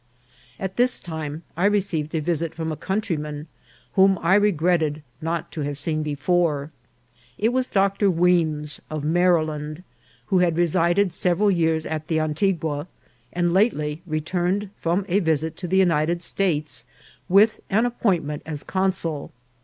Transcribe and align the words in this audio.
At 0.59 0.77
this 0.77 0.99
time 0.99 1.43
I 1.55 1.65
received 1.65 2.15
a 2.15 2.21
visit 2.21 2.55
from 2.55 2.71
a 2.71 2.75
countryman, 2.75 3.45
whom 3.93 4.17
I 4.23 4.33
regretted 4.33 5.03
not 5.21 5.51
to 5.51 5.61
have 5.61 5.77
seen 5.77 6.01
before. 6.01 6.71
It 7.37 7.49
was 7.49 7.69
Dr. 7.69 8.09
Weems, 8.09 8.81
of 8.89 9.03
Maryland, 9.03 9.83
who 10.25 10.39
had 10.39 10.57
resided 10.57 11.13
several 11.13 11.51
years 11.51 11.85
at 11.85 12.07
the 12.07 12.19
Antigua, 12.19 12.87
and 13.31 13.53
lately 13.53 14.01
returned 14.07 14.71
from 14.79 15.05
a 15.07 15.19
visit 15.19 15.55
to 15.57 15.67
the 15.67 15.77
United 15.77 16.23
States, 16.23 16.83
with 17.29 17.59
an 17.69 17.85
appointment 17.85 18.41
as 18.43 18.63
consul. 18.63 19.31